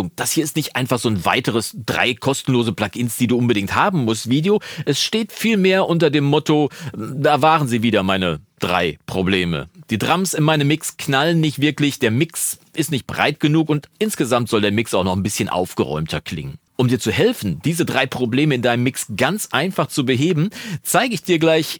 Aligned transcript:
Achtung, 0.00 0.12
das 0.16 0.32
hier 0.32 0.44
ist 0.44 0.56
nicht 0.56 0.76
einfach 0.76 0.98
so 0.98 1.10
ein 1.10 1.26
weiteres 1.26 1.76
drei 1.84 2.14
kostenlose 2.14 2.72
Plugins, 2.72 3.16
die 3.16 3.26
du 3.26 3.36
unbedingt 3.36 3.74
haben 3.74 4.06
musst 4.06 4.30
Video. 4.30 4.60
Es 4.86 5.02
steht 5.02 5.30
vielmehr 5.30 5.86
unter 5.86 6.08
dem 6.08 6.24
Motto, 6.24 6.70
da 6.94 7.42
waren 7.42 7.68
sie 7.68 7.82
wieder 7.82 8.02
meine 8.02 8.40
drei 8.60 8.98
Probleme. 9.04 9.68
Die 9.90 9.98
Drums 9.98 10.32
in 10.32 10.44
meinem 10.44 10.68
Mix 10.68 10.96
knallen 10.96 11.40
nicht 11.40 11.60
wirklich, 11.60 11.98
der 11.98 12.10
Mix 12.10 12.58
ist 12.74 12.90
nicht 12.90 13.06
breit 13.06 13.40
genug 13.40 13.68
und 13.68 13.88
insgesamt 13.98 14.48
soll 14.48 14.62
der 14.62 14.72
Mix 14.72 14.94
auch 14.94 15.04
noch 15.04 15.16
ein 15.16 15.22
bisschen 15.22 15.50
aufgeräumter 15.50 16.22
klingen. 16.22 16.56
Um 16.76 16.88
dir 16.88 16.98
zu 16.98 17.12
helfen, 17.12 17.60
diese 17.62 17.84
drei 17.84 18.06
Probleme 18.06 18.54
in 18.54 18.62
deinem 18.62 18.84
Mix 18.84 19.06
ganz 19.14 19.48
einfach 19.52 19.88
zu 19.88 20.06
beheben, 20.06 20.48
zeige 20.82 21.12
ich 21.12 21.22
dir 21.22 21.38
gleich 21.38 21.78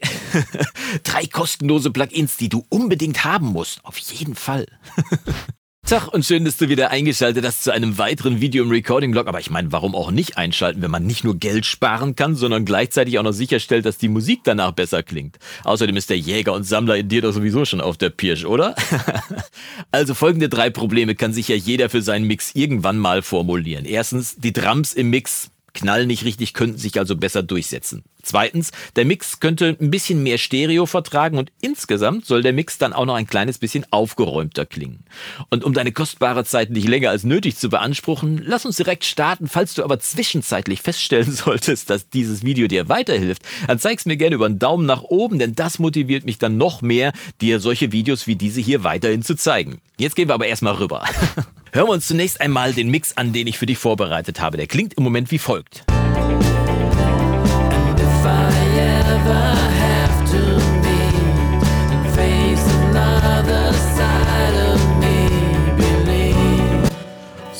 drei 1.03 1.25
kostenlose 1.25 1.89
Plugins, 1.89 2.37
die 2.37 2.49
du 2.49 2.63
unbedingt 2.69 3.23
haben 3.23 3.47
musst. 3.47 3.83
Auf 3.83 3.97
jeden 3.97 4.35
Fall. 4.35 4.67
Tag 5.91 6.07
und 6.07 6.23
schön, 6.23 6.45
dass 6.45 6.55
du 6.55 6.69
wieder 6.69 6.89
eingeschaltet 6.91 7.45
hast 7.45 7.65
zu 7.65 7.71
einem 7.73 7.97
weiteren 7.97 8.39
Video 8.39 8.63
im 8.63 8.69
Recording-Blog. 8.69 9.27
Aber 9.27 9.41
ich 9.41 9.49
meine, 9.49 9.73
warum 9.73 9.93
auch 9.93 10.09
nicht 10.09 10.37
einschalten, 10.37 10.81
wenn 10.81 10.89
man 10.89 11.05
nicht 11.05 11.25
nur 11.25 11.35
Geld 11.37 11.65
sparen 11.65 12.15
kann, 12.15 12.35
sondern 12.35 12.63
gleichzeitig 12.63 13.19
auch 13.19 13.23
noch 13.23 13.33
sicherstellt, 13.33 13.85
dass 13.85 13.97
die 13.97 14.07
Musik 14.07 14.39
danach 14.45 14.71
besser 14.71 15.03
klingt. 15.03 15.37
Außerdem 15.65 15.97
ist 15.97 16.09
der 16.09 16.17
Jäger 16.17 16.53
und 16.53 16.63
Sammler 16.63 16.95
in 16.95 17.09
dir 17.09 17.21
doch 17.21 17.33
sowieso 17.33 17.65
schon 17.65 17.81
auf 17.81 17.97
der 17.97 18.09
Pirsch, 18.09 18.45
oder? 18.45 18.73
also 19.91 20.13
folgende 20.13 20.47
drei 20.47 20.69
Probleme 20.69 21.13
kann 21.13 21.33
sich 21.33 21.49
ja 21.49 21.55
jeder 21.57 21.89
für 21.89 22.01
seinen 22.01 22.25
Mix 22.25 22.55
irgendwann 22.55 22.97
mal 22.97 23.21
formulieren. 23.21 23.83
Erstens, 23.83 24.37
die 24.37 24.53
Drums 24.53 24.93
im 24.93 25.09
Mix 25.09 25.51
knallen 25.73 26.07
nicht 26.07 26.25
richtig, 26.25 26.53
könnten 26.53 26.77
sich 26.77 26.97
also 26.97 27.15
besser 27.15 27.43
durchsetzen. 27.43 28.03
Zweitens, 28.23 28.71
der 28.95 29.05
Mix 29.05 29.39
könnte 29.39 29.75
ein 29.79 29.89
bisschen 29.89 30.21
mehr 30.21 30.37
Stereo 30.37 30.85
vertragen 30.85 31.37
und 31.37 31.51
insgesamt 31.61 32.25
soll 32.25 32.43
der 32.43 32.53
Mix 32.53 32.77
dann 32.77 32.93
auch 32.93 33.05
noch 33.05 33.15
ein 33.15 33.25
kleines 33.25 33.57
bisschen 33.57 33.85
aufgeräumter 33.89 34.65
klingen. 34.65 35.05
Und 35.49 35.63
um 35.63 35.73
deine 35.73 35.91
kostbare 35.91 36.45
Zeit 36.45 36.69
nicht 36.69 36.87
länger 36.87 37.09
als 37.09 37.23
nötig 37.23 37.57
zu 37.57 37.69
beanspruchen, 37.69 38.41
lass 38.45 38.65
uns 38.65 38.77
direkt 38.77 39.05
starten. 39.05 39.47
Falls 39.47 39.73
du 39.73 39.83
aber 39.83 39.99
zwischenzeitlich 39.99 40.81
feststellen 40.81 41.31
solltest, 41.31 41.89
dass 41.89 42.09
dieses 42.09 42.43
Video 42.43 42.67
dir 42.67 42.89
weiterhilft, 42.89 43.43
dann 43.67 43.79
zeig's 43.79 44.05
mir 44.05 44.17
gerne 44.17 44.35
über 44.35 44.45
einen 44.45 44.59
Daumen 44.59 44.85
nach 44.85 45.03
oben, 45.03 45.39
denn 45.39 45.55
das 45.55 45.79
motiviert 45.79 46.25
mich 46.25 46.37
dann 46.37 46.57
noch 46.57 46.81
mehr, 46.81 47.13
dir 47.41 47.59
solche 47.59 47.91
Videos 47.91 48.27
wie 48.27 48.35
diese 48.35 48.61
hier 48.61 48.83
weiterhin 48.83 49.23
zu 49.23 49.35
zeigen. 49.35 49.81
Jetzt 49.97 50.15
gehen 50.15 50.29
wir 50.29 50.35
aber 50.35 50.47
erstmal 50.47 50.75
rüber. 50.75 51.03
Hören 51.73 51.87
wir 51.87 51.93
uns 51.93 52.07
zunächst 52.07 52.41
einmal 52.41 52.73
den 52.73 52.89
Mix 52.89 53.15
an, 53.15 53.31
den 53.31 53.47
ich 53.47 53.57
für 53.57 53.65
dich 53.65 53.77
vorbereitet 53.77 54.41
habe. 54.41 54.57
Der 54.57 54.67
klingt 54.67 54.95
im 54.95 55.03
Moment 55.03 55.31
wie 55.31 55.37
folgt. 55.37 55.85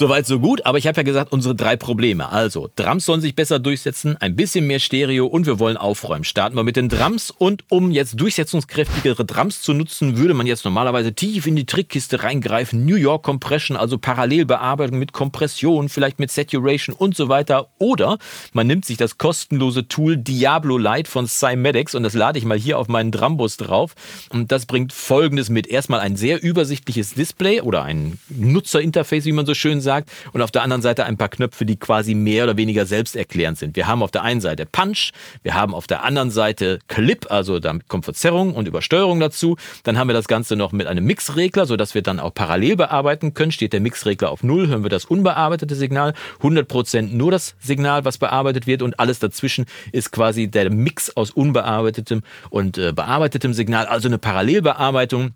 Soweit 0.01 0.25
so 0.25 0.39
gut, 0.39 0.65
aber 0.65 0.79
ich 0.79 0.87
habe 0.87 0.97
ja 0.97 1.03
gesagt, 1.03 1.31
unsere 1.31 1.53
drei 1.53 1.75
Probleme. 1.75 2.31
Also, 2.31 2.67
Drums 2.75 3.05
sollen 3.05 3.21
sich 3.21 3.35
besser 3.35 3.59
durchsetzen, 3.59 4.17
ein 4.19 4.35
bisschen 4.35 4.65
mehr 4.65 4.79
Stereo 4.79 5.27
und 5.27 5.45
wir 5.45 5.59
wollen 5.59 5.77
aufräumen. 5.77 6.23
Starten 6.23 6.55
wir 6.55 6.63
mit 6.63 6.75
den 6.75 6.89
Drums 6.89 7.29
und 7.29 7.65
um 7.69 7.91
jetzt 7.91 8.19
durchsetzungskräftigere 8.19 9.25
Drums 9.25 9.61
zu 9.61 9.73
nutzen, 9.73 10.17
würde 10.17 10.33
man 10.33 10.47
jetzt 10.47 10.65
normalerweise 10.65 11.13
tief 11.13 11.45
in 11.45 11.55
die 11.55 11.67
Trickkiste 11.67 12.23
reingreifen. 12.23 12.83
New 12.83 12.95
York 12.95 13.21
Compression, 13.21 13.77
also 13.77 13.99
Parallelbearbeitung 13.99 14.97
mit 14.97 15.13
Kompression, 15.13 15.87
vielleicht 15.87 16.17
mit 16.17 16.31
Saturation 16.31 16.95
und 16.95 17.15
so 17.15 17.29
weiter. 17.29 17.67
Oder 17.77 18.17
man 18.53 18.65
nimmt 18.65 18.85
sich 18.85 18.97
das 18.97 19.19
kostenlose 19.19 19.87
Tool 19.87 20.17
Diablo 20.17 20.79
Lite 20.79 21.11
von 21.11 21.27
Cymedics 21.27 21.93
und 21.93 22.01
das 22.01 22.15
lade 22.15 22.39
ich 22.39 22.45
mal 22.45 22.57
hier 22.57 22.79
auf 22.79 22.87
meinen 22.87 23.11
Drumbus 23.11 23.57
drauf. 23.57 23.93
Und 24.29 24.51
das 24.51 24.65
bringt 24.65 24.93
folgendes 24.93 25.51
mit. 25.51 25.67
Erstmal 25.67 25.99
ein 25.99 26.15
sehr 26.15 26.41
übersichtliches 26.41 27.13
Display 27.13 27.61
oder 27.61 27.83
ein 27.83 28.17
Nutzerinterface, 28.29 29.25
wie 29.25 29.31
man 29.31 29.45
so 29.45 29.53
schön 29.53 29.79
sagt 29.79 29.90
sagt. 29.91 30.09
Und 30.31 30.41
auf 30.41 30.51
der 30.51 30.63
anderen 30.63 30.81
Seite 30.81 31.03
ein 31.03 31.17
paar 31.17 31.27
Knöpfe, 31.27 31.65
die 31.65 31.75
quasi 31.75 32.15
mehr 32.15 32.45
oder 32.45 32.55
weniger 32.55 32.85
selbsterklärend 32.85 33.57
sind. 33.57 33.75
Wir 33.75 33.87
haben 33.87 34.01
auf 34.03 34.11
der 34.11 34.23
einen 34.23 34.39
Seite 34.39 34.65
Punch, 34.65 35.11
wir 35.43 35.53
haben 35.53 35.73
auf 35.75 35.85
der 35.85 36.03
anderen 36.03 36.31
Seite 36.31 36.79
Clip, 36.87 37.29
also 37.29 37.59
damit 37.59 37.89
kommt 37.89 38.05
Verzerrung 38.05 38.55
und 38.55 38.69
Übersteuerung 38.69 39.19
dazu. 39.19 39.57
Dann 39.83 39.97
haben 39.97 40.07
wir 40.07 40.13
das 40.13 40.29
Ganze 40.29 40.55
noch 40.55 40.71
mit 40.71 40.87
einem 40.87 41.03
Mixregler, 41.03 41.65
sodass 41.65 41.93
wir 41.93 42.01
dann 42.01 42.21
auch 42.21 42.33
parallel 42.33 42.77
bearbeiten 42.77 43.33
können. 43.33 43.51
Steht 43.51 43.73
der 43.73 43.81
Mixregler 43.81 44.31
auf 44.31 44.43
Null, 44.43 44.67
hören 44.67 44.83
wir 44.83 44.89
das 44.89 45.03
unbearbeitete 45.03 45.75
Signal. 45.75 46.13
100% 46.41 47.13
nur 47.13 47.31
das 47.31 47.55
Signal, 47.59 48.05
was 48.05 48.17
bearbeitet 48.17 48.67
wird 48.67 48.81
und 48.81 48.97
alles 48.97 49.19
dazwischen 49.19 49.65
ist 49.91 50.11
quasi 50.11 50.47
der 50.47 50.69
Mix 50.69 51.09
aus 51.17 51.31
unbearbeitetem 51.31 52.21
und 52.49 52.77
äh, 52.77 52.93
bearbeitetem 52.93 53.53
Signal, 53.53 53.87
also 53.87 54.07
eine 54.07 54.19
Parallelbearbeitung. 54.19 55.31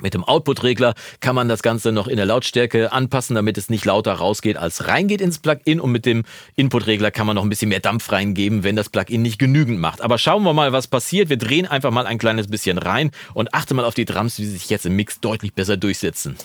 Mit 0.00 0.14
dem 0.14 0.24
Output-Regler 0.24 0.94
kann 1.20 1.34
man 1.34 1.48
das 1.48 1.62
Ganze 1.62 1.92
noch 1.92 2.08
in 2.08 2.16
der 2.16 2.26
Lautstärke 2.26 2.92
anpassen, 2.92 3.34
damit 3.36 3.58
es 3.58 3.68
nicht 3.68 3.84
lauter 3.84 4.14
rausgeht 4.14 4.56
als 4.56 4.86
reingeht 4.88 5.20
ins 5.20 5.38
Plugin. 5.38 5.80
Und 5.80 5.92
mit 5.92 6.06
dem 6.06 6.24
Input-Regler 6.56 7.10
kann 7.10 7.26
man 7.26 7.36
noch 7.36 7.42
ein 7.42 7.50
bisschen 7.50 7.68
mehr 7.68 7.80
Dampf 7.80 8.10
reingeben, 8.10 8.64
wenn 8.64 8.76
das 8.76 8.88
Plugin 8.88 9.22
nicht 9.22 9.38
genügend 9.38 9.78
macht. 9.78 10.00
Aber 10.00 10.18
schauen 10.18 10.42
wir 10.42 10.54
mal, 10.54 10.72
was 10.72 10.86
passiert. 10.86 11.28
Wir 11.28 11.36
drehen 11.36 11.66
einfach 11.66 11.90
mal 11.90 12.06
ein 12.06 12.18
kleines 12.18 12.48
bisschen 12.48 12.78
rein 12.78 13.10
und 13.34 13.54
achte 13.54 13.74
mal 13.74 13.84
auf 13.84 13.94
die 13.94 14.04
Drums, 14.04 14.38
wie 14.38 14.46
sie 14.46 14.52
sich 14.52 14.70
jetzt 14.70 14.86
im 14.86 14.96
Mix 14.96 15.20
deutlich 15.20 15.54
besser 15.54 15.76
durchsetzen. 15.76 16.36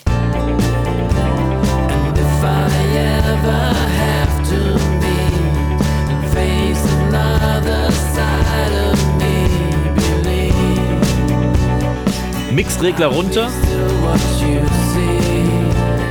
Mixregler 12.56 13.08
runter. 13.08 13.50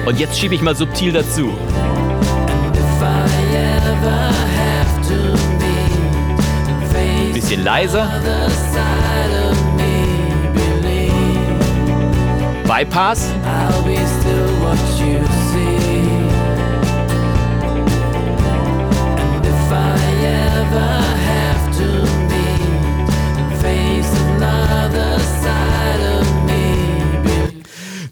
Und 0.06 0.20
jetzt 0.20 0.38
schiebe 0.40 0.54
ich 0.54 0.62
mal 0.62 0.76
subtil 0.76 1.12
dazu. 1.12 1.58
Bisschen 7.34 7.64
leiser. 7.64 8.12
Bypass. 12.68 13.32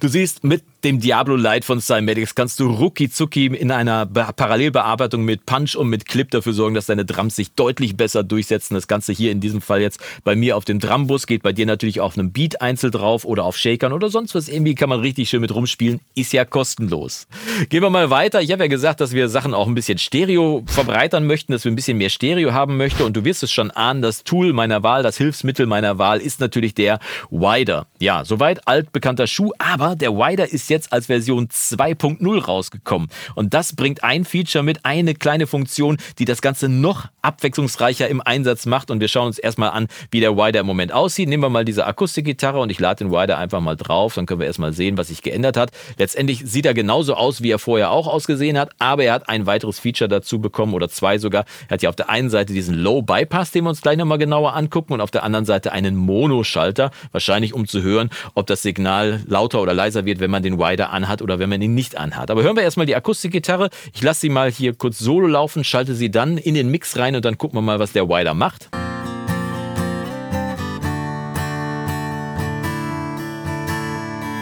Du 0.04 0.10
siehst, 0.10 0.44
mit 0.44 0.64
dem 0.84 1.00
Diablo 1.00 1.38
Lite 1.38 1.66
von 1.66 1.80
Cymatics 1.80 2.36
kannst 2.36 2.60
du 2.60 2.70
rucki 2.70 3.10
zucki 3.10 3.46
in 3.46 3.72
einer 3.72 4.06
Parallelbearbeitung 4.06 5.24
mit 5.24 5.46
Punch 5.46 5.78
und 5.78 5.88
mit 5.88 6.06
Clip 6.06 6.30
dafür 6.30 6.52
sorgen, 6.52 6.76
dass 6.76 6.88
deine 6.88 7.06
Drums 7.06 7.38
sich 7.38 7.54
deutlich 7.54 7.96
besser 7.96 8.22
durchsetzen. 8.22 8.74
Das 8.74 8.90
Ganze 8.90 9.14
hier 9.14 9.32
in 9.32 9.40
diesem 9.40 9.62
Fall 9.62 9.80
jetzt 9.80 10.02
bei 10.26 10.36
mir 10.36 10.58
auf 10.58 10.66
dem 10.66 10.80
Drumbus, 10.80 11.26
geht 11.26 11.42
bei 11.42 11.54
dir 11.54 11.66
natürlich 11.66 12.02
auf 12.02 12.18
einem 12.18 12.34
Beat 12.34 12.62
einzeln 12.62 12.92
drauf 12.92 13.24
oder 13.24 13.46
auf 13.46 13.56
Shakern 13.56 13.94
oder 13.94 14.10
sonst 14.10 14.36
was. 14.36 14.50
Irgendwie 14.50 14.76
kann 14.76 14.90
man 14.90 15.00
richtig 15.00 15.30
schön 15.30 15.40
mit 15.40 15.56
rumspielen. 15.56 16.02
Ist 16.16 16.34
ja 16.34 16.44
kostenlos. 16.44 17.26
Gehen 17.70 17.82
wir 17.82 17.90
mal 17.90 18.10
weiter. 18.10 18.42
Ich 18.42 18.52
habe 18.52 18.64
ja 18.64 18.68
gesagt, 18.68 19.00
dass 19.00 19.14
wir 19.14 19.30
Sachen 19.30 19.54
auch 19.54 19.68
ein 19.68 19.76
bisschen 19.76 20.00
Stereo 20.00 20.66
verbreitern 20.66 21.26
möchten, 21.26 21.54
dass 21.54 21.64
wir 21.64 21.72
ein 21.72 21.78
bisschen 21.78 21.98
mehr 21.98 22.10
Stereo 22.10 22.52
haben 22.52 22.76
möchten. 22.76 23.04
Und 23.04 23.16
du 23.16 23.24
wirst 23.24 23.42
es 23.42 23.54
schon 23.54 23.72
ahnen, 23.72 24.02
das 24.02 24.26
Tool 24.26 24.52
meiner 24.52 24.84
Wahl, 24.84 25.02
das 25.02 25.16
Hilfsmittel 25.16 25.66
meiner 25.66 25.98
Wahl 25.98 26.20
ist 26.20 26.42
natürlich 26.42 26.76
der 26.76 27.00
Wider. 27.32 27.88
Ja, 28.00 28.26
soweit 28.26 28.68
altbekannter 28.68 29.28
Schuh, 29.28 29.54
aber 29.60 29.93
der 29.96 30.14
Wider 30.14 30.52
ist 30.52 30.70
jetzt 30.70 30.94
als 30.94 31.08
Version 31.08 31.48
2.0 31.48 32.44
rausgekommen. 32.44 33.10
Und 33.36 33.54
das 33.54 33.76
bringt 33.76 34.04
ein 34.04 34.26
Feature 34.26 34.64
mit, 34.64 34.86
eine 34.86 35.14
kleine 35.14 35.48
Funktion, 35.48 35.98
die 36.20 36.26
das 36.26 36.42
Ganze 36.42 36.70
noch 36.70 37.08
abwechslungsreicher 37.22 38.08
im 38.08 38.22
Einsatz 38.22 38.66
macht. 38.66 38.92
Und 38.92 39.00
wir 39.00 39.08
schauen 39.08 39.28
uns 39.28 39.40
erstmal 39.40 39.72
an, 39.72 39.88
wie 40.12 40.20
der 40.20 40.38
Wider 40.38 40.60
im 40.62 40.66
Moment 40.66 40.92
aussieht. 40.92 41.30
Nehmen 41.30 41.44
wir 41.44 41.50
mal 41.50 41.66
diese 41.66 41.86
Akustikgitarre 41.86 42.60
und 42.60 42.70
ich 42.70 42.80
lade 42.80 43.06
den 43.06 43.12
Wider 43.12 43.38
einfach 43.38 43.62
mal 43.62 43.76
drauf. 43.76 44.16
Dann 44.16 44.26
können 44.26 44.40
wir 44.40 44.48
erstmal 44.48 44.74
sehen, 44.74 44.98
was 44.98 45.08
sich 45.08 45.22
geändert 45.22 45.58
hat. 45.58 45.72
Letztendlich 45.98 46.44
sieht 46.46 46.66
er 46.66 46.74
genauso 46.74 47.16
aus, 47.16 47.42
wie 47.42 47.52
er 47.52 47.60
vorher 47.60 47.92
auch 47.92 48.08
ausgesehen 48.08 48.58
hat, 48.58 48.72
aber 48.80 49.04
er 49.04 49.14
hat 49.14 49.30
ein 49.30 49.46
weiteres 49.46 49.80
Feature 49.80 50.08
dazu 50.08 50.40
bekommen 50.40 50.74
oder 50.74 50.90
zwei 50.90 51.18
sogar. 51.18 51.46
Er 51.68 51.76
hat 51.76 51.82
ja 51.82 51.90
auf 51.90 51.96
der 51.96 52.10
einen 52.10 52.30
Seite 52.30 52.54
diesen 52.54 52.76
Low 52.76 53.02
Bypass, 53.02 53.52
den 53.52 53.66
wir 53.66 53.70
uns 53.70 53.82
gleich 53.82 53.98
nochmal 53.98 54.18
genauer 54.18 54.56
angucken 54.56 54.94
und 54.94 55.02
auf 55.02 55.12
der 55.12 55.24
anderen 55.24 55.46
Seite 55.46 55.72
einen 55.72 55.96
Mono-Schalter, 55.96 56.92
wahrscheinlich 57.12 57.54
um 57.54 57.68
zu 57.68 57.82
hören, 57.82 58.10
ob 58.34 58.48
das 58.48 58.62
Signal 58.62 59.22
lauter 59.28 59.62
oder 59.62 59.74
leiser 59.74 59.83
leiser 59.84 60.06
wird, 60.06 60.20
wenn 60.22 60.32
man 60.32 60.44
den 60.44 60.60
Wider 60.60 60.92
anhat 60.92 61.22
oder 61.22 61.40
wenn 61.40 61.50
man 61.50 61.62
ihn 61.62 61.76
nicht 61.76 61.98
anhat. 61.98 62.32
Aber 62.32 62.42
hören 62.44 62.56
wir 62.56 62.64
erstmal 62.64 62.86
die 62.86 62.96
Akustikgitarre. 62.96 63.70
Ich 63.94 64.02
lasse 64.02 64.22
sie 64.22 64.30
mal 64.30 64.50
hier 64.50 64.74
kurz 64.74 65.00
solo 65.00 65.28
laufen, 65.28 65.64
schalte 65.64 65.94
sie 65.94 66.10
dann 66.10 66.38
in 66.38 66.54
den 66.56 66.70
Mix 66.70 66.98
rein 66.98 67.16
und 67.16 67.26
dann 67.26 67.38
gucken 67.38 67.58
wir 67.58 67.62
mal, 67.62 67.80
was 67.80 67.92
der 67.92 68.08
Wider 68.08 68.34
macht. 68.34 68.70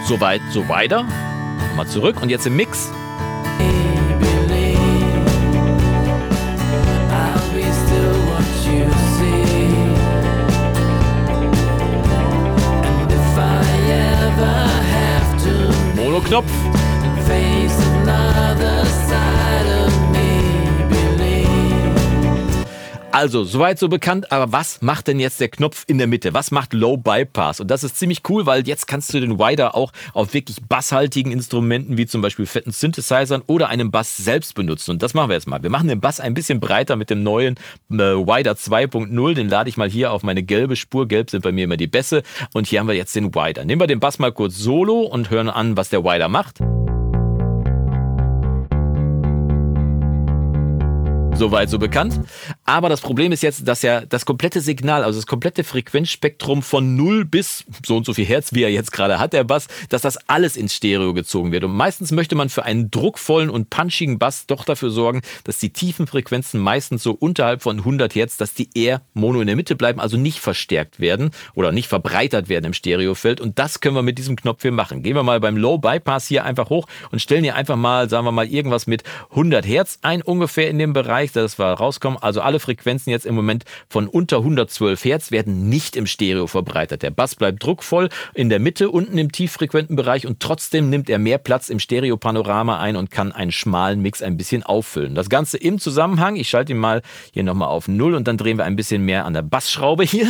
Soweit, 0.08 0.42
so 0.52 0.68
weiter. 0.68 1.06
Mal 1.76 1.88
zurück 1.88 2.22
und 2.22 2.30
jetzt 2.30 2.46
im 2.46 2.56
Mix. 2.56 2.92
Knopf. 16.20 16.52
Also, 23.14 23.44
soweit 23.44 23.78
so 23.78 23.90
bekannt, 23.90 24.32
aber 24.32 24.54
was 24.54 24.82
macht 24.82 25.08
denn 25.08 25.20
jetzt 25.20 25.42
der 25.42 25.50
Knopf 25.50 25.84
in 25.88 25.98
der 25.98 26.08
Mitte? 26.08 26.34
Was 26.34 26.50
macht 26.50 26.72
Low 26.72 26.96
Bypass? 26.96 27.60
Und 27.60 27.70
das 27.70 27.84
ist 27.84 27.98
ziemlich 27.98 28.22
cool, 28.30 28.46
weil 28.46 28.66
jetzt 28.66 28.88
kannst 28.88 29.14
du 29.14 29.20
den 29.20 29.38
Wider 29.38 29.76
auch 29.76 29.92
auf 30.14 30.34
wirklich 30.34 30.58
basshaltigen 30.70 31.34
Instrumenten 31.34 31.98
wie 31.98 32.06
zum 32.06 32.22
Beispiel 32.22 32.46
fetten 32.46 32.72
Synthesizern 32.72 33.44
oder 33.48 33.68
einem 33.68 33.92
Bass 33.92 34.16
selbst 34.16 34.56
benutzen. 34.56 34.92
Und 34.92 35.04
das 35.04 35.14
machen 35.14 35.30
wir 35.30 35.34
jetzt 35.34 35.48
mal. 35.48 35.62
Wir 35.62 35.70
machen 35.70 35.90
den 35.90 36.00
Bass 36.00 36.22
ein 36.22 36.34
bisschen 36.34 36.62
breiter 36.62 36.96
mit 36.96 37.10
dem 37.10 37.22
neuen 37.22 37.56
äh, 37.92 37.96
Wider 37.96 38.54
2.0. 38.54 39.34
Den 39.34 39.50
lade 39.50 39.68
ich 39.68 39.76
mal 39.76 39.90
hier 39.90 40.14
auf 40.14 40.24
meine 40.24 40.42
gelbe 40.42 40.78
Spur. 40.78 41.06
Gelb 41.06 41.32
sind 41.32 41.42
bei 41.42 41.52
mir 41.52 41.66
immer 41.66 41.78
die 41.78 41.88
Bässe. 41.88 42.24
Und 42.54 42.68
hier 42.68 42.80
haben 42.80 42.88
wir 42.88 42.96
jetzt 42.96 43.14
den 43.14 43.36
Wider. 43.36 43.66
Nehmen 43.66 43.82
wir 43.82 43.88
den 43.88 44.00
Bass 44.00 44.20
mal 44.20 44.32
kurz 44.32 44.58
solo 44.58 45.02
und 45.02 45.30
hören 45.30 45.50
an, 45.50 45.76
was 45.76 45.90
der 45.90 46.06
Wider 46.06 46.30
macht. 46.30 46.62
Soweit 51.42 51.72
so 51.72 51.80
bekannt. 51.80 52.20
Aber 52.66 52.88
das 52.88 53.02
Problem 53.02 53.32
ist 53.32 53.42
jetzt, 53.42 53.68
dass 53.68 53.82
ja 53.82 54.02
das 54.02 54.28
komplette 54.28 54.62
Signal, 54.62 55.04
also 55.04 55.18
das 55.18 55.26
komplette 55.26 55.64
Frequenzspektrum 55.64 56.62
von 56.62 56.96
0 56.96 57.26
bis 57.26 57.66
so 57.84 57.98
und 57.98 58.06
so 58.06 58.14
viel 58.14 58.26
Hertz, 58.26 58.54
wie 58.54 58.62
er 58.62 58.70
jetzt 58.70 58.92
gerade 58.92 59.18
hat, 59.18 59.34
der 59.34 59.44
Bass, 59.44 59.66
dass 59.90 60.04
das 60.04 60.30
alles 60.30 60.56
ins 60.56 60.76
Stereo 60.76 61.16
gezogen 61.16 61.52
wird. 61.52 61.64
Und 61.64 61.72
meistens 61.72 62.12
möchte 62.12 62.36
man 62.36 62.50
für 62.50 62.64
einen 62.64 62.92
druckvollen 62.92 63.50
und 63.50 63.72
punchigen 63.72 64.20
Bass 64.20 64.46
doch 64.46 64.66
dafür 64.66 64.92
sorgen, 64.92 65.22
dass 65.44 65.58
die 65.58 65.72
tiefen 65.72 66.06
Frequenzen 66.06 66.60
meistens 66.60 67.02
so 67.02 67.14
unterhalb 67.14 67.64
von 67.64 67.80
100 67.80 68.14
Hertz, 68.14 68.38
dass 68.38 68.54
die 68.54 68.70
eher 68.76 69.02
mono 69.16 69.42
in 69.42 69.48
der 69.48 69.56
Mitte 69.56 69.76
bleiben, 69.76 70.00
also 70.00 70.18
nicht 70.18 70.40
verstärkt 70.42 71.00
werden 71.00 71.32
oder 71.56 71.72
nicht 71.72 71.88
verbreitert 71.88 72.50
werden 72.50 72.66
im 72.66 72.74
Stereofeld. 72.74 73.42
Und 73.42 73.58
das 73.58 73.80
können 73.80 73.96
wir 73.96 74.04
mit 74.04 74.20
diesem 74.20 74.36
Knopf 74.36 74.62
hier 74.62 74.72
machen. 74.72 75.02
Gehen 75.02 75.16
wir 75.16 75.24
mal 75.24 75.40
beim 75.40 75.58
Low 75.58 75.80
Bypass 75.80 76.28
hier 76.28 76.46
einfach 76.46 76.70
hoch 76.70 76.86
und 77.10 77.20
stellen 77.20 77.44
hier 77.44 77.56
einfach 77.56 77.78
mal, 77.78 78.12
sagen 78.12 78.28
wir 78.28 78.32
mal, 78.32 78.46
irgendwas 78.46 78.86
mit 78.86 79.02
100 79.32 79.66
Hertz 79.66 79.98
ein 80.04 80.22
ungefähr 80.22 80.70
in 80.70 80.78
dem 80.78 80.94
Bereich 80.94 81.31
Bereich, 81.32 81.44
dass 81.44 81.60
wir 81.60 81.66
rauskommen. 81.66 82.20
Also 82.22 82.42
alle 82.42 82.60
Frequenzen 82.60 83.10
jetzt 83.10 83.26
im 83.26 83.36
Moment 83.36 83.64
von 83.90 84.08
unter 84.08 84.38
112 84.38 85.04
Hertz 85.04 85.32
werden 85.32 85.70
nicht 85.70 85.96
im 85.96 86.06
Stereo 86.06 86.48
verbreitet. 86.48 87.04
Der 87.04 87.12
Bass 87.12 87.36
bleibt 87.36 87.64
druckvoll 87.64 88.10
in 88.34 88.50
der 88.50 88.60
Mitte, 88.60 88.90
unten 88.90 89.18
im 89.18 89.32
tieffrequenten 89.32 89.96
Bereich 89.96 90.28
und 90.28 90.40
trotzdem 90.40 90.90
nimmt 90.90 91.10
er 91.10 91.20
mehr 91.20 91.38
Platz 91.38 91.70
im 91.70 91.80
Stereopanorama 91.80 92.80
ein 92.80 92.96
und 92.96 93.12
kann 93.12 93.32
einen 93.32 93.52
schmalen 93.52 94.02
Mix 94.02 94.22
ein 94.22 94.38
bisschen 94.38 94.64
auffüllen. 94.64 95.16
Das 95.16 95.30
Ganze 95.30 95.58
im 95.58 95.80
Zusammenhang. 95.80 96.36
Ich 96.36 96.50
schalte 96.50 96.74
ihn 96.74 96.80
mal 96.80 97.02
hier 97.34 97.44
nochmal 97.44 97.70
auf 97.70 97.88
Null 97.88 98.16
und 98.16 98.28
dann 98.28 98.38
drehen 98.38 98.58
wir 98.58 98.66
ein 98.66 98.76
bisschen 98.76 99.04
mehr 99.04 99.26
an 99.26 99.34
der 99.34 99.42
Bassschraube 99.42 100.04
hier. 100.04 100.28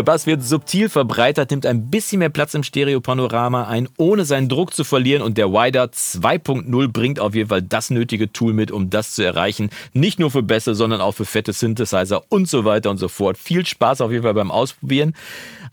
Der 0.00 0.04
Bass 0.04 0.26
wird 0.26 0.42
subtil 0.42 0.88
verbreitert, 0.88 1.50
nimmt 1.50 1.66
ein 1.66 1.90
bisschen 1.90 2.20
mehr 2.20 2.30
Platz 2.30 2.54
im 2.54 2.62
Stereopanorama 2.62 3.64
ein, 3.64 3.86
ohne 3.98 4.24
seinen 4.24 4.48
Druck 4.48 4.72
zu 4.72 4.82
verlieren 4.82 5.20
und 5.20 5.36
der 5.36 5.52
Wider 5.52 5.84
2.0 5.84 6.88
bringt 6.88 7.20
auf 7.20 7.34
jeden 7.34 7.50
Fall 7.50 7.60
das 7.60 7.90
nötige 7.90 8.32
Tool 8.32 8.54
mit, 8.54 8.70
um 8.70 8.88
das 8.88 9.14
zu 9.14 9.22
erreichen. 9.22 9.68
Nicht 9.92 10.18
nur 10.18 10.30
für 10.30 10.42
Bässe, 10.42 10.74
sondern 10.74 11.02
auch 11.02 11.12
für 11.12 11.26
fette 11.26 11.52
Synthesizer 11.52 12.22
und 12.30 12.48
so 12.48 12.64
weiter 12.64 12.88
und 12.88 12.96
so 12.96 13.08
fort. 13.08 13.36
Viel 13.36 13.66
Spaß 13.66 14.00
auf 14.00 14.10
jeden 14.10 14.22
Fall 14.22 14.32
beim 14.32 14.50
Ausprobieren. 14.50 15.12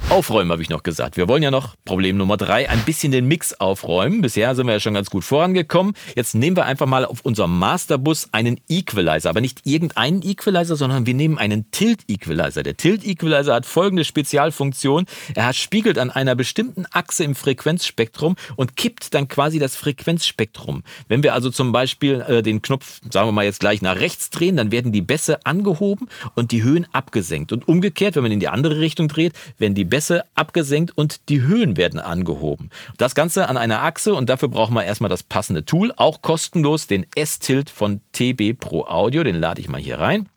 Aufräumen 0.09 0.51
habe 0.51 0.61
ich 0.61 0.69
noch 0.69 0.83
gesagt. 0.83 1.17
Wir 1.17 1.27
wollen 1.27 1.43
ja 1.43 1.49
noch, 1.49 1.75
Problem 1.83 2.17
Nummer 2.17 2.37
drei, 2.37 2.69
ein 2.69 2.79
bisschen 2.83 3.11
den 3.11 3.27
Mix 3.27 3.53
aufräumen. 3.53 4.21
Bisher 4.21 4.55
sind 4.55 4.67
wir 4.67 4.73
ja 4.73 4.79
schon 4.79 4.93
ganz 4.93 5.09
gut 5.09 5.23
vorangekommen. 5.23 5.93
Jetzt 6.15 6.35
nehmen 6.35 6.55
wir 6.55 6.65
einfach 6.65 6.85
mal 6.85 7.03
auf 7.03 7.21
unserem 7.21 7.57
Masterbus 7.57 8.29
einen 8.31 8.59
Equalizer, 8.69 9.29
aber 9.29 9.41
nicht 9.41 9.61
irgendeinen 9.65 10.21
Equalizer, 10.21 10.75
sondern 10.75 11.05
wir 11.05 11.13
nehmen 11.13 11.37
einen 11.37 11.71
Tilt 11.71 12.01
Equalizer. 12.09 12.63
Der 12.63 12.77
Tilt 12.77 13.05
Equalizer 13.05 13.53
hat 13.53 13.65
folgende 13.65 14.03
Spezialfunktion. 14.17 15.05
Er 15.35 15.53
spiegelt 15.53 15.99
an 15.99 16.09
einer 16.09 16.33
bestimmten 16.33 16.85
Achse 16.91 17.23
im 17.23 17.35
Frequenzspektrum 17.35 18.35
und 18.55 18.75
kippt 18.75 19.13
dann 19.13 19.27
quasi 19.27 19.59
das 19.59 19.75
Frequenzspektrum. 19.75 20.83
Wenn 21.07 21.21
wir 21.21 21.35
also 21.35 21.51
zum 21.51 21.71
Beispiel 21.71 22.21
äh, 22.27 22.41
den 22.41 22.63
Knopf, 22.63 22.99
sagen 23.11 23.27
wir 23.27 23.31
mal 23.31 23.45
jetzt 23.45 23.59
gleich 23.59 23.83
nach 23.83 23.99
rechts 23.99 24.31
drehen, 24.31 24.57
dann 24.57 24.71
werden 24.71 24.91
die 24.91 25.03
Bässe 25.03 25.45
angehoben 25.45 26.07
und 26.33 26.51
die 26.51 26.63
Höhen 26.63 26.87
abgesenkt. 26.93 27.51
Und 27.51 27.67
umgekehrt, 27.67 28.15
wenn 28.15 28.23
man 28.23 28.31
in 28.31 28.39
die 28.39 28.47
andere 28.47 28.79
Richtung 28.79 29.07
dreht, 29.07 29.33
werden 29.59 29.75
die 29.75 29.85
Bässe 29.85 30.23
abgesenkt 30.33 30.97
und 30.97 31.29
die 31.29 31.41
Höhen 31.43 31.77
werden 31.77 31.99
angehoben. 31.99 32.71
Das 32.97 33.13
Ganze 33.13 33.47
an 33.49 33.57
einer 33.57 33.83
Achse 33.83 34.15
und 34.15 34.29
dafür 34.29 34.49
brauchen 34.49 34.73
wir 34.73 34.83
erstmal 34.83 35.09
das 35.09 35.21
passende 35.21 35.63
Tool, 35.63 35.93
auch 35.95 36.23
kostenlos, 36.23 36.87
den 36.87 37.05
S-Tilt 37.15 37.69
von 37.69 38.01
TB 38.13 38.59
Pro 38.59 38.85
Audio, 38.85 39.23
den 39.23 39.35
lade 39.35 39.61
ich 39.61 39.69
mal 39.69 39.79
hier 39.79 39.99
rein. 39.99 40.27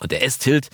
Und 0.00 0.10
der 0.10 0.24
S-Tilt 0.24 0.70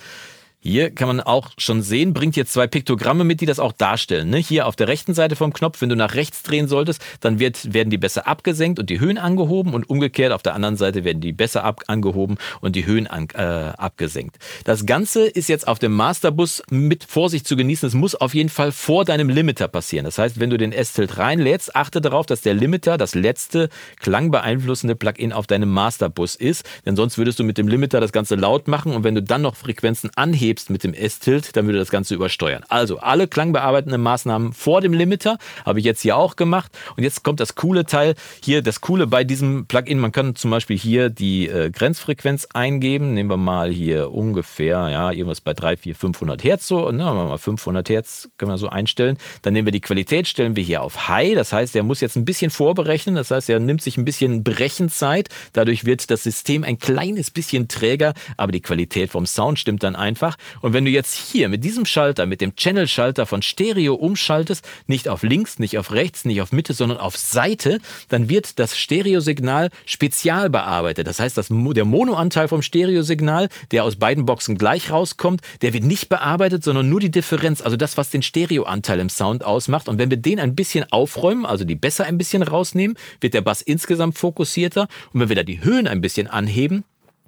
hier 0.61 0.91
kann 0.91 1.07
man 1.07 1.21
auch 1.21 1.51
schon 1.57 1.81
sehen, 1.81 2.13
bringt 2.13 2.35
jetzt 2.35 2.51
zwei 2.51 2.67
Piktogramme 2.67 3.23
mit, 3.23 3.39
die 3.39 3.45
das 3.45 3.59
auch 3.59 3.71
darstellen. 3.71 4.29
Ne? 4.29 4.37
Hier 4.37 4.67
auf 4.67 4.75
der 4.75 4.89
rechten 4.89 5.13
Seite 5.13 5.37
vom 5.37 5.53
Knopf, 5.53 5.79
wenn 5.79 5.87
du 5.87 5.95
nach 5.95 6.15
rechts 6.15 6.43
drehen 6.43 6.67
solltest, 6.67 7.01
dann 7.21 7.39
wird, 7.39 7.73
werden 7.73 7.89
die 7.89 7.97
Bässe 7.97 8.27
abgesenkt 8.27 8.77
und 8.77 8.89
die 8.89 8.99
Höhen 8.99 9.17
angehoben 9.17 9.73
und 9.73 9.89
umgekehrt 9.89 10.33
auf 10.33 10.43
der 10.43 10.55
anderen 10.55 10.75
Seite 10.75 11.05
werden 11.05 11.21
die 11.21 11.31
Bässe 11.31 11.63
ab, 11.63 11.83
angehoben 11.87 12.37
und 12.59 12.75
die 12.75 12.85
Höhen 12.85 13.07
an, 13.07 13.29
äh, 13.35 13.39
abgesenkt. 13.39 14.37
Das 14.65 14.85
Ganze 14.85 15.27
ist 15.27 15.47
jetzt 15.47 15.65
auf 15.65 15.79
dem 15.79 15.93
Masterbus 15.93 16.61
mit 16.69 17.05
Vorsicht 17.05 17.47
zu 17.47 17.55
genießen. 17.55 17.87
Es 17.87 17.93
muss 17.93 18.15
auf 18.15 18.33
jeden 18.33 18.49
Fall 18.49 18.73
vor 18.73 19.05
deinem 19.05 19.29
Limiter 19.29 19.69
passieren. 19.69 20.03
Das 20.03 20.17
heißt, 20.17 20.41
wenn 20.41 20.49
du 20.49 20.57
den 20.57 20.73
S-Tilt 20.73 21.17
reinlädst, 21.17 21.73
achte 21.73 22.01
darauf, 22.01 22.25
dass 22.25 22.41
der 22.41 22.53
Limiter 22.53 22.97
das 22.97 23.15
letzte 23.15 23.69
klangbeeinflussende 24.01 24.97
Plugin 24.97 25.31
auf 25.31 25.47
deinem 25.47 25.69
Masterbus 25.69 26.35
ist, 26.35 26.65
denn 26.85 26.97
sonst 26.97 27.17
würdest 27.17 27.39
du 27.39 27.45
mit 27.45 27.57
dem 27.57 27.69
Limiter 27.69 28.01
das 28.01 28.11
Ganze 28.11 28.35
laut 28.35 28.67
machen 28.67 28.91
und 28.91 29.05
wenn 29.05 29.15
du 29.15 29.23
dann 29.23 29.41
noch 29.41 29.55
Frequenzen 29.55 30.09
anhebst, 30.15 30.48
hebst 30.49 30.69
mit 30.69 30.83
dem 30.83 30.93
S-Tilt, 30.93 31.55
dann 31.55 31.65
würde 31.65 31.79
das 31.79 31.89
Ganze 31.89 32.15
übersteuern. 32.15 32.63
Also 32.67 32.97
alle 32.99 33.27
klangbearbeitenden 33.27 34.01
Maßnahmen 34.01 34.53
vor 34.53 34.81
dem 34.81 34.93
Limiter 34.93 35.37
habe 35.65 35.79
ich 35.79 35.85
jetzt 35.85 36.01
hier 36.01 36.17
auch 36.17 36.35
gemacht. 36.35 36.71
Und 36.97 37.03
jetzt 37.03 37.23
kommt 37.23 37.39
das 37.39 37.55
coole 37.55 37.85
Teil. 37.85 38.15
Hier 38.43 38.61
das 38.61 38.81
Coole 38.81 39.07
bei 39.07 39.23
diesem 39.23 39.67
Plugin, 39.67 39.99
man 39.99 40.11
kann 40.11 40.35
zum 40.35 40.51
Beispiel 40.51 40.77
hier 40.77 41.09
die 41.09 41.47
äh, 41.47 41.69
Grenzfrequenz 41.69 42.47
eingeben. 42.53 43.13
Nehmen 43.13 43.29
wir 43.29 43.37
mal 43.37 43.71
hier 43.71 44.11
ungefähr, 44.11 44.89
ja, 44.89 45.11
irgendwas 45.11 45.41
bei 45.41 45.53
3, 45.53 45.77
4, 45.77 45.95
500 45.95 46.43
Hertz 46.43 46.67
so. 46.67 46.91
Ne, 46.91 47.03
mal 47.03 47.37
500 47.37 47.87
Hertz 47.89 48.29
können 48.37 48.51
wir 48.51 48.57
so 48.57 48.69
einstellen. 48.69 49.17
Dann 49.43 49.53
nehmen 49.53 49.67
wir 49.67 49.71
die 49.71 49.81
Qualität, 49.81 50.27
stellen 50.27 50.55
wir 50.55 50.63
hier 50.63 50.81
auf 50.81 51.07
High. 51.07 51.35
Das 51.35 51.53
heißt, 51.53 51.75
er 51.75 51.83
muss 51.83 52.01
jetzt 52.01 52.15
ein 52.15 52.25
bisschen 52.25 52.51
vorberechnen. 52.51 53.15
Das 53.15 53.31
heißt, 53.31 53.49
er 53.49 53.59
nimmt 53.59 53.81
sich 53.81 53.97
ein 53.97 54.05
bisschen 54.05 54.43
Brechenzeit. 54.43 55.29
Dadurch 55.53 55.85
wird 55.85 56.09
das 56.09 56.23
System 56.23 56.63
ein 56.63 56.79
kleines 56.79 57.31
bisschen 57.31 57.67
träger, 57.67 58.13
aber 58.37 58.51
die 58.51 58.61
Qualität 58.61 59.11
vom 59.11 59.25
Sound 59.25 59.59
stimmt 59.59 59.83
dann 59.83 59.95
einfach. 59.95 60.35
Und 60.61 60.73
wenn 60.73 60.85
du 60.85 60.91
jetzt 60.91 61.13
hier 61.15 61.49
mit 61.49 61.63
diesem 61.63 61.85
Schalter, 61.85 62.25
mit 62.25 62.41
dem 62.41 62.55
Channel-Schalter 62.55 63.25
von 63.25 63.41
Stereo 63.41 63.95
umschaltest, 63.95 64.67
nicht 64.87 65.09
auf 65.09 65.23
links, 65.23 65.59
nicht 65.59 65.77
auf 65.77 65.91
rechts, 65.91 66.25
nicht 66.25 66.41
auf 66.41 66.51
Mitte, 66.51 66.73
sondern 66.73 66.97
auf 66.97 67.17
Seite, 67.17 67.79
dann 68.09 68.29
wird 68.29 68.59
das 68.59 68.77
Stereosignal 68.77 69.69
spezial 69.85 70.49
bearbeitet. 70.49 71.07
Das 71.07 71.19
heißt, 71.19 71.37
das, 71.37 71.47
der 71.49 71.85
Monoanteil 71.85 72.47
vom 72.47 72.61
Stereosignal, 72.61 73.49
der 73.71 73.83
aus 73.83 73.95
beiden 73.95 74.25
Boxen 74.25 74.57
gleich 74.57 74.91
rauskommt, 74.91 75.41
der 75.61 75.73
wird 75.73 75.83
nicht 75.83 76.09
bearbeitet, 76.09 76.63
sondern 76.63 76.89
nur 76.89 76.99
die 76.99 77.11
Differenz, 77.11 77.61
also 77.61 77.77
das, 77.77 77.97
was 77.97 78.09
den 78.09 78.21
Stereoanteil 78.21 78.99
im 78.99 79.09
Sound 79.09 79.43
ausmacht. 79.43 79.87
Und 79.89 79.97
wenn 79.97 80.09
wir 80.09 80.17
den 80.17 80.39
ein 80.39 80.55
bisschen 80.55 80.85
aufräumen, 80.91 81.45
also 81.45 81.65
die 81.65 81.75
Bässe 81.75 82.05
ein 82.05 82.17
bisschen 82.17 82.43
rausnehmen, 82.43 82.97
wird 83.21 83.33
der 83.33 83.41
Bass 83.41 83.61
insgesamt 83.61 84.17
fokussierter. 84.17 84.87
Und 85.13 85.21
wenn 85.21 85.29
wir 85.29 85.35
da 85.35 85.43
die 85.43 85.63
Höhen 85.63 85.87
ein 85.87 86.01
bisschen 86.01 86.27
anheben, 86.27 86.83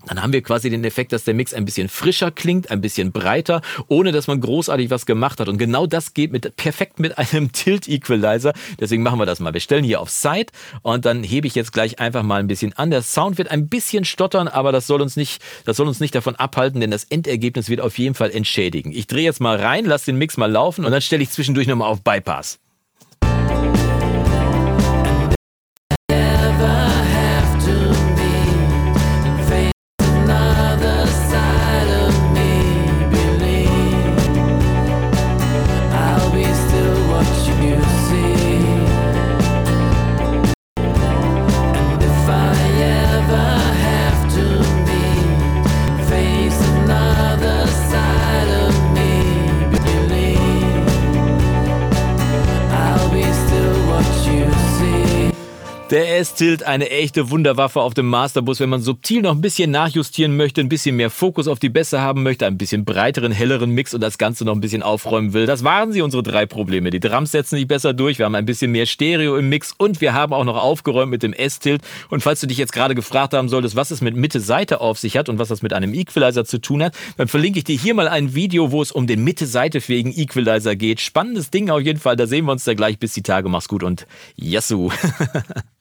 dann 0.08 0.22
haben 0.22 0.34
wir 0.34 0.42
quasi 0.42 0.70
den 0.70 0.84
Effekt, 0.84 1.14
dass 1.14 1.24
der 1.24 1.34
Mix 1.34 1.54
ein 1.54 1.66
bisschen 1.66 1.90
frischer 1.90 2.32
klingt, 2.32 2.72
ein 2.72 2.82
bisschen 2.82 3.12
breiter, 3.12 3.62
ohne 3.88 4.12
dass 4.12 4.28
man 4.28 4.42
großartig 4.42 4.90
was 4.90 5.06
gemacht 5.06 5.40
hat. 5.40 5.48
Und 5.48 5.58
genau 5.58 5.86
das 5.86 6.14
geht 6.14 6.32
mit, 6.32 6.56
perfekt 6.56 7.00
mit 7.00 7.18
einem 7.18 7.52
Tilt 7.54 7.88
Equalizer. 7.88 8.54
Deswegen 8.80 9.04
machen 9.04 9.20
wir 9.20 9.26
das 9.26 9.40
mal. 9.40 9.54
Wir 9.54 9.62
stellen 9.62 9.84
hier 9.84 10.02
auf 10.02 10.10
Side 10.10 10.48
und 10.82 11.06
dann 11.06 11.24
hebe 11.24 11.48
ich 11.48 11.56
jetzt 11.56 11.72
gleich 11.72 12.00
einfach 12.00 12.24
mal 12.24 12.40
ein 12.40 12.48
bisschen 12.48 12.74
an. 12.74 12.92
Der 12.92 13.02
Sound 13.02 13.38
wird 13.38 13.52
ein 13.52 13.70
bisschen 13.70 14.06
stottern, 14.06 14.48
aber 14.48 14.72
das 14.72 14.88
soll 14.88 15.02
uns 15.02 15.16
nicht, 15.16 15.42
das 15.66 15.78
soll 15.78 15.88
uns 15.88 16.00
nicht 16.00 16.16
davon 16.16 16.36
abhalten, 16.36 16.82
denn 16.82 16.92
das 16.92 17.04
Endergebnis 17.06 17.70
wird 17.70 17.82
auf 17.82 17.98
jeden 17.98 18.16
Fall 18.16 18.32
entschädigen. 18.32 18.92
Ich 18.92 19.08
drehe 19.08 19.24
jetzt 19.24 19.40
mal 19.40 19.58
rein, 19.58 19.86
lasse 19.86 20.08
den 20.08 20.18
Mix 20.18 20.38
mal 20.38 20.52
laufen 20.52 20.86
und 20.86 20.92
dann 20.92 21.02
stelle 21.02 21.24
ich 21.24 21.30
zwischendurch 21.30 21.68
nochmal 21.68 21.90
auf 21.90 22.02
Bypass. 22.02 22.60
Der 55.92 56.20
S-Tilt, 56.20 56.64
eine 56.64 56.90
echte 56.90 57.32
Wunderwaffe 57.32 57.82
auf 57.82 57.94
dem 57.94 58.08
Masterbus, 58.08 58.62
wenn 58.62 58.70
man 58.70 58.82
subtil 58.82 59.22
noch 59.22 59.36
ein 59.36 59.42
bisschen 59.42 59.72
nachjustieren 59.72 60.38
möchte, 60.38 60.62
ein 60.62 60.70
bisschen 60.70 60.96
mehr 60.96 61.10
Fokus 61.10 61.50
auf 61.50 61.60
die 61.60 61.68
Bässe 61.68 62.00
haben 62.00 62.24
möchte, 62.24 62.48
ein 62.48 62.58
bisschen 62.58 62.86
breiteren, 62.86 63.34
helleren 63.34 63.72
Mix 63.72 63.94
und 63.94 64.00
das 64.00 64.18
Ganze 64.18 64.46
noch 64.46 64.54
ein 64.54 64.62
bisschen 64.62 64.84
aufräumen 64.84 65.34
will. 65.34 65.46
Das 65.46 65.66
waren 65.66 65.92
sie, 65.92 66.02
unsere 66.02 66.24
drei 66.24 66.46
Probleme. 66.46 66.92
Die 66.92 67.02
Drums 67.02 67.34
setzen 67.34 67.58
sich 67.58 67.68
besser 67.68 67.92
durch, 67.94 68.20
wir 68.20 68.26
haben 68.26 68.36
ein 68.36 68.46
bisschen 68.46 68.72
mehr 68.72 68.86
Stereo 68.86 69.36
im 69.36 69.50
Mix 69.50 69.76
und 69.78 70.00
wir 70.00 70.14
haben 70.14 70.32
auch 70.32 70.46
noch 70.46 70.56
aufgeräumt 70.56 71.12
mit 71.12 71.24
dem 71.24 71.34
S-Tilt. 71.34 71.82
Und 72.10 72.24
falls 72.24 72.40
du 72.40 72.48
dich 72.48 72.58
jetzt 72.58 72.72
gerade 72.72 72.96
gefragt 72.96 73.34
haben 73.34 73.50
solltest, 73.50 73.76
was 73.76 73.92
es 73.92 74.00
mit 74.00 74.16
Mitte-Seite 74.16 74.80
auf 74.80 74.98
sich 74.98 75.18
hat 75.18 75.28
und 75.28 75.40
was 75.40 75.50
das 75.50 75.62
mit 75.62 75.74
einem 75.74 75.94
Equalizer 75.94 76.46
zu 76.46 76.62
tun 76.62 76.84
hat, 76.84 76.96
dann 77.18 77.28
verlinke 77.28 77.60
ich 77.60 77.66
dir 77.66 77.78
hier 77.78 77.96
mal 77.96 78.08
ein 78.08 78.34
Video, 78.34 78.72
wo 78.72 78.82
es 78.82 78.94
um 78.94 79.08
den 79.08 79.26
Mitte-Seite-fähigen 79.26 80.18
Equalizer 80.18 80.78
geht. 80.78 81.02
Spannendes 81.02 81.50
Ding 81.50 81.70
auf 81.70 81.82
jeden 81.82 82.00
Fall, 82.00 82.16
da 82.16 82.28
sehen 82.28 82.46
wir 82.46 82.54
uns 82.54 82.64
da 82.64 82.76
gleich. 82.76 82.98
Bis 82.98 83.12
die 83.12 83.24
Tage, 83.24 83.50
mach's 83.50 83.68
gut 83.68 83.84
und 83.84 84.08
Yassou! 84.38 84.90